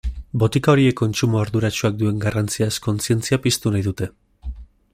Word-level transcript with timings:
Botika 0.43 0.71
horien 0.71 0.95
kontsumo 1.01 1.41
arduratsuak 1.41 1.99
duen 1.99 2.23
garrantziaz 2.23 2.73
kontzientzia 2.87 3.41
piztu 3.45 3.75
nahi 3.77 3.87
dute. 3.91 4.09